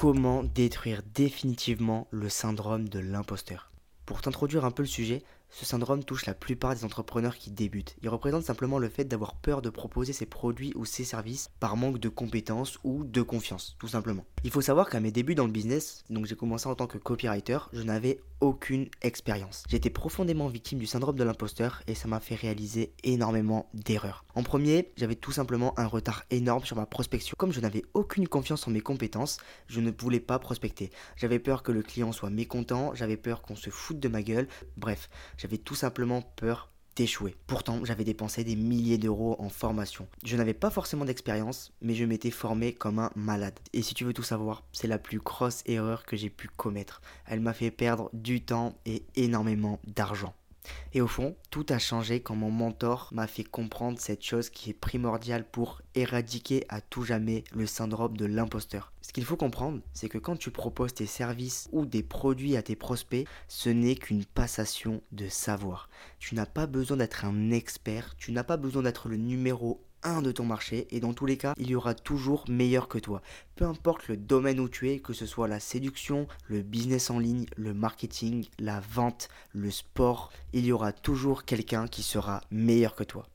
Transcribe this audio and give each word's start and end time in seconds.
comment 0.00 0.44
détruire 0.44 1.02
définitivement 1.12 2.06
le 2.12 2.28
syndrome 2.28 2.88
de 2.88 3.00
l'imposteur. 3.00 3.72
Pour 4.06 4.20
t'introduire 4.20 4.64
un 4.64 4.70
peu 4.70 4.84
le 4.84 4.88
sujet, 4.88 5.24
ce 5.50 5.64
syndrome 5.64 6.04
touche 6.04 6.26
la 6.26 6.34
plupart 6.34 6.74
des 6.74 6.84
entrepreneurs 6.84 7.36
qui 7.36 7.50
débutent. 7.50 7.96
Il 8.02 8.08
représente 8.08 8.44
simplement 8.44 8.78
le 8.78 8.88
fait 8.88 9.04
d'avoir 9.04 9.34
peur 9.34 9.62
de 9.62 9.70
proposer 9.70 10.12
ses 10.12 10.26
produits 10.26 10.72
ou 10.76 10.84
ses 10.84 11.04
services 11.04 11.50
par 11.60 11.76
manque 11.76 11.98
de 11.98 12.08
compétences 12.08 12.78
ou 12.84 13.04
de 13.04 13.22
confiance, 13.22 13.76
tout 13.78 13.88
simplement. 13.88 14.24
Il 14.44 14.50
faut 14.50 14.60
savoir 14.60 14.88
qu'à 14.88 15.00
mes 15.00 15.10
débuts 15.10 15.34
dans 15.34 15.46
le 15.46 15.52
business, 15.52 16.04
donc 16.10 16.26
j'ai 16.26 16.36
commencé 16.36 16.68
en 16.68 16.74
tant 16.74 16.86
que 16.86 16.98
copywriter, 16.98 17.58
je 17.72 17.82
n'avais 17.82 18.20
aucune 18.40 18.88
expérience. 19.02 19.64
J'étais 19.68 19.90
profondément 19.90 20.46
victime 20.46 20.78
du 20.78 20.86
syndrome 20.86 21.16
de 21.16 21.24
l'imposteur 21.24 21.82
et 21.86 21.94
ça 21.94 22.06
m'a 22.06 22.20
fait 22.20 22.36
réaliser 22.36 22.92
énormément 23.02 23.68
d'erreurs. 23.74 24.24
En 24.34 24.44
premier, 24.44 24.92
j'avais 24.96 25.16
tout 25.16 25.32
simplement 25.32 25.78
un 25.78 25.86
retard 25.86 26.24
énorme 26.30 26.64
sur 26.64 26.76
ma 26.76 26.86
prospection. 26.86 27.34
Comme 27.36 27.52
je 27.52 27.60
n'avais 27.60 27.82
aucune 27.94 28.28
confiance 28.28 28.68
en 28.68 28.70
mes 28.70 28.80
compétences, 28.80 29.38
je 29.66 29.80
ne 29.80 29.90
voulais 29.90 30.20
pas 30.20 30.38
prospecter. 30.38 30.90
J'avais 31.16 31.40
peur 31.40 31.62
que 31.64 31.72
le 31.72 31.82
client 31.82 32.12
soit 32.12 32.30
mécontent, 32.30 32.94
j'avais 32.94 33.16
peur 33.16 33.42
qu'on 33.42 33.56
se 33.56 33.70
foute 33.70 33.98
de 33.98 34.08
ma 34.08 34.22
gueule. 34.22 34.46
Bref, 34.76 35.08
j'avais 35.38 35.58
tout 35.58 35.74
simplement 35.74 36.20
peur 36.20 36.70
d'échouer. 36.96 37.36
Pourtant, 37.46 37.84
j'avais 37.84 38.04
dépensé 38.04 38.42
des 38.42 38.56
milliers 38.56 38.98
d'euros 38.98 39.36
en 39.38 39.48
formation. 39.48 40.08
Je 40.24 40.36
n'avais 40.36 40.52
pas 40.52 40.68
forcément 40.68 41.04
d'expérience, 41.04 41.72
mais 41.80 41.94
je 41.94 42.04
m'étais 42.04 42.32
formé 42.32 42.72
comme 42.74 42.98
un 42.98 43.12
malade. 43.14 43.58
Et 43.72 43.82
si 43.82 43.94
tu 43.94 44.04
veux 44.04 44.12
tout 44.12 44.24
savoir, 44.24 44.64
c'est 44.72 44.88
la 44.88 44.98
plus 44.98 45.20
grosse 45.20 45.62
erreur 45.66 46.04
que 46.04 46.16
j'ai 46.16 46.28
pu 46.28 46.48
commettre. 46.48 47.00
Elle 47.24 47.40
m'a 47.40 47.54
fait 47.54 47.70
perdre 47.70 48.10
du 48.12 48.40
temps 48.44 48.74
et 48.84 49.04
énormément 49.14 49.78
d'argent. 49.86 50.34
Et 50.92 51.00
au 51.00 51.06
fond, 51.06 51.36
tout 51.50 51.66
a 51.68 51.78
changé 51.78 52.20
quand 52.20 52.34
mon 52.34 52.50
mentor 52.50 53.08
m'a 53.12 53.26
fait 53.26 53.44
comprendre 53.44 53.98
cette 54.00 54.22
chose 54.22 54.50
qui 54.50 54.70
est 54.70 54.74
primordiale 54.74 55.44
pour 55.44 55.82
éradiquer 55.94 56.64
à 56.68 56.80
tout 56.80 57.04
jamais 57.04 57.44
le 57.52 57.66
syndrome 57.66 58.16
de 58.16 58.26
l'imposteur. 58.26 58.92
Ce 59.02 59.12
qu'il 59.12 59.24
faut 59.24 59.36
comprendre, 59.36 59.80
c'est 59.94 60.08
que 60.08 60.18
quand 60.18 60.36
tu 60.36 60.50
proposes 60.50 60.94
tes 60.94 61.06
services 61.06 61.68
ou 61.72 61.86
des 61.86 62.02
produits 62.02 62.56
à 62.56 62.62
tes 62.62 62.76
prospects, 62.76 63.26
ce 63.48 63.70
n'est 63.70 63.96
qu'une 63.96 64.24
passation 64.24 65.02
de 65.12 65.28
savoir. 65.28 65.88
Tu 66.18 66.34
n'as 66.34 66.46
pas 66.46 66.66
besoin 66.66 66.98
d'être 66.98 67.24
un 67.24 67.50
expert, 67.50 68.14
tu 68.16 68.32
n'as 68.32 68.44
pas 68.44 68.56
besoin 68.56 68.82
d'être 68.82 69.08
le 69.08 69.16
numéro 69.16 69.82
un 70.02 70.22
de 70.22 70.32
ton 70.32 70.44
marché 70.44 70.86
et 70.90 71.00
dans 71.00 71.12
tous 71.12 71.26
les 71.26 71.36
cas, 71.36 71.54
il 71.56 71.70
y 71.70 71.74
aura 71.74 71.94
toujours 71.94 72.44
meilleur 72.48 72.88
que 72.88 72.98
toi. 72.98 73.22
Peu 73.56 73.64
importe 73.64 74.08
le 74.08 74.16
domaine 74.16 74.60
où 74.60 74.68
tu 74.68 74.90
es, 74.90 74.98
que 74.98 75.12
ce 75.12 75.26
soit 75.26 75.48
la 75.48 75.60
séduction, 75.60 76.26
le 76.46 76.62
business 76.62 77.10
en 77.10 77.18
ligne, 77.18 77.46
le 77.56 77.74
marketing, 77.74 78.46
la 78.58 78.80
vente, 78.80 79.28
le 79.52 79.70
sport, 79.70 80.30
il 80.52 80.64
y 80.64 80.72
aura 80.72 80.92
toujours 80.92 81.44
quelqu'un 81.44 81.86
qui 81.88 82.02
sera 82.02 82.42
meilleur 82.50 82.94
que 82.94 83.04
toi. 83.04 83.26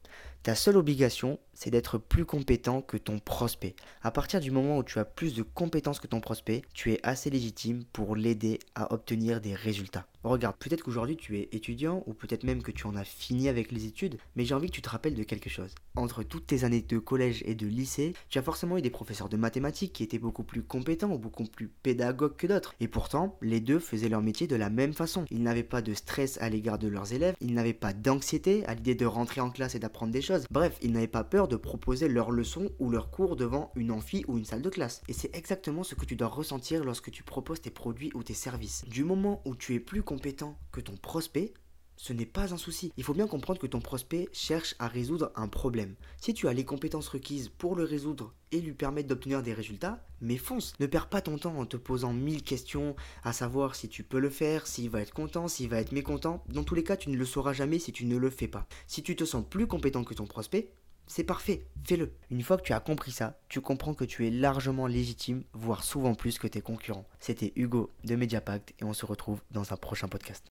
Ta 0.43 0.55
seule 0.55 0.75
obligation, 0.75 1.39
c'est 1.53 1.69
d'être 1.69 1.97
plus 1.97 2.25
compétent 2.25 2.81
que 2.81 2.97
ton 2.97 3.19
prospect. 3.19 3.77
À 4.01 4.11
partir 4.11 4.41
du 4.41 4.51
moment 4.51 4.77
où 4.77 4.83
tu 4.83 4.99
as 4.99 5.05
plus 5.05 5.35
de 5.35 5.41
compétences 5.41 6.01
que 6.01 6.07
ton 6.07 6.19
prospect, 6.19 6.63
tu 6.73 6.91
es 6.91 6.99
assez 7.01 7.29
légitime 7.29 7.85
pour 7.93 8.17
l'aider 8.17 8.59
à 8.75 8.93
obtenir 8.93 9.39
des 9.39 9.53
résultats. 9.53 10.05
Regarde, 10.23 10.55
peut-être 10.57 10.83
qu'aujourd'hui 10.83 11.17
tu 11.17 11.37
es 11.37 11.49
étudiant 11.51 12.03
ou 12.07 12.13
peut-être 12.13 12.43
même 12.43 12.63
que 12.63 12.71
tu 12.71 12.87
en 12.87 12.95
as 12.95 13.03
fini 13.03 13.49
avec 13.49 13.71
les 13.71 13.85
études, 13.85 14.17
mais 14.35 14.45
j'ai 14.45 14.53
envie 14.53 14.67
que 14.67 14.75
tu 14.75 14.81
te 14.81 14.89
rappelles 14.89 15.15
de 15.15 15.23
quelque 15.23 15.49
chose. 15.49 15.75
Entre 15.95 16.23
toutes 16.23 16.47
tes 16.47 16.63
années 16.63 16.81
de 16.81 16.97
collège 16.97 17.43
et 17.45 17.55
de 17.55 17.67
lycée, 17.67 18.13
tu 18.29 18.39
as 18.39 18.43
forcément 18.43 18.77
eu 18.77 18.81
des 18.81 18.89
professeurs 18.89 19.29
de 19.29 19.37
mathématiques 19.37 19.93
qui 19.93 20.03
étaient 20.03 20.19
beaucoup 20.19 20.43
plus 20.43 20.63
compétents 20.63 21.11
ou 21.11 21.17
beaucoup 21.17 21.43
plus 21.43 21.67
pédagogues 21.67 22.37
que 22.37 22.47
d'autres. 22.47 22.73
Et 22.79 22.87
pourtant, 22.87 23.37
les 23.41 23.59
deux 23.59 23.79
faisaient 23.79 24.09
leur 24.09 24.21
métier 24.21 24.47
de 24.47 24.55
la 24.55 24.69
même 24.69 24.93
façon. 24.93 25.25
Ils 25.29 25.43
n'avaient 25.43 25.63
pas 25.63 25.81
de 25.81 25.93
stress 25.93 26.37
à 26.41 26.49
l'égard 26.49 26.79
de 26.79 26.87
leurs 26.87 27.11
élèves, 27.13 27.35
ils 27.41 27.53
n'avaient 27.53 27.73
pas 27.73 27.93
d'anxiété 27.93 28.65
à 28.65 28.75
l'idée 28.75 28.95
de 28.95 29.05
rentrer 29.05 29.41
en 29.41 29.49
classe 29.49 29.75
et 29.75 29.79
d'apprendre 29.79 30.13
des 30.13 30.21
choses. 30.21 30.32
Bref, 30.49 30.77
ils 30.81 30.91
n'avaient 30.91 31.07
pas 31.07 31.23
peur 31.23 31.47
de 31.47 31.55
proposer 31.55 32.07
leurs 32.07 32.31
leçons 32.31 32.69
ou 32.79 32.89
leurs 32.89 33.11
cours 33.11 33.35
devant 33.35 33.71
une 33.75 33.91
amphi 33.91 34.23
ou 34.27 34.37
une 34.37 34.45
salle 34.45 34.61
de 34.61 34.69
classe. 34.69 35.01
Et 35.07 35.13
c'est 35.13 35.35
exactement 35.35 35.83
ce 35.83 35.95
que 35.95 36.05
tu 36.05 36.15
dois 36.15 36.27
ressentir 36.27 36.83
lorsque 36.83 37.11
tu 37.11 37.23
proposes 37.23 37.61
tes 37.61 37.69
produits 37.69 38.11
ou 38.13 38.23
tes 38.23 38.33
services. 38.33 38.83
Du 38.87 39.03
moment 39.03 39.41
où 39.45 39.55
tu 39.55 39.75
es 39.75 39.79
plus 39.79 40.03
compétent 40.03 40.57
que 40.71 40.81
ton 40.81 40.95
prospect, 40.95 41.53
ce 41.97 42.13
n'est 42.13 42.25
pas 42.25 42.53
un 42.53 42.57
souci. 42.57 42.91
Il 42.97 43.03
faut 43.03 43.13
bien 43.13 43.27
comprendre 43.27 43.59
que 43.59 43.67
ton 43.67 43.79
prospect 43.79 44.29
cherche 44.33 44.75
à 44.79 44.87
résoudre 44.87 45.31
un 45.35 45.47
problème. 45.47 45.95
Si 46.17 46.33
tu 46.33 46.47
as 46.47 46.53
les 46.53 46.65
compétences 46.65 47.07
requises 47.07 47.49
pour 47.49 47.75
le 47.75 47.83
résoudre 47.83 48.33
et 48.51 48.61
lui 48.61 48.73
permettre 48.73 49.07
d'obtenir 49.07 49.41
des 49.41 49.53
résultats, 49.53 50.05
mais 50.21 50.37
fonce. 50.37 50.73
Ne 50.79 50.85
perds 50.85 51.09
pas 51.09 51.21
ton 51.21 51.37
temps 51.37 51.57
en 51.57 51.65
te 51.65 51.77
posant 51.77 52.13
mille 52.13 52.43
questions, 52.43 52.95
à 53.23 53.33
savoir 53.33 53.75
si 53.75 53.89
tu 53.89 54.03
peux 54.03 54.19
le 54.19 54.29
faire, 54.29 54.67
s'il 54.67 54.89
va 54.89 55.01
être 55.01 55.13
content, 55.13 55.47
s'il 55.47 55.69
va 55.69 55.79
être 55.79 55.91
mécontent. 55.91 56.43
Dans 56.49 56.63
tous 56.63 56.75
les 56.75 56.83
cas, 56.83 56.97
tu 56.97 57.09
ne 57.09 57.17
le 57.17 57.25
sauras 57.25 57.53
jamais 57.53 57.79
si 57.79 57.91
tu 57.91 58.05
ne 58.05 58.17
le 58.17 58.29
fais 58.29 58.47
pas. 58.47 58.67
Si 58.87 59.03
tu 59.03 59.15
te 59.15 59.25
sens 59.25 59.43
plus 59.47 59.67
compétent 59.67 60.03
que 60.03 60.13
ton 60.13 60.27
prospect, 60.27 60.71
c'est 61.07 61.23
parfait, 61.23 61.67
fais-le. 61.83 62.13
Une 62.31 62.43
fois 62.43 62.57
que 62.57 62.63
tu 62.63 62.73
as 62.73 62.79
compris 62.79 63.11
ça, 63.11 63.37
tu 63.49 63.59
comprends 63.59 63.93
que 63.93 64.05
tu 64.05 64.25
es 64.25 64.31
largement 64.31 64.87
légitime, 64.87 65.43
voire 65.53 65.83
souvent 65.83 66.15
plus 66.15 66.39
que 66.39 66.47
tes 66.47 66.61
concurrents. 66.61 67.07
C'était 67.19 67.51
Hugo 67.55 67.91
de 68.05 68.15
Mediapact 68.15 68.73
et 68.79 68.83
on 68.83 68.93
se 68.93 69.05
retrouve 69.05 69.41
dans 69.51 69.73
un 69.73 69.77
prochain 69.77 70.07
podcast. 70.07 70.41